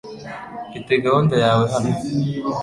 [0.69, 1.91] Mfite gahunda yawe hano.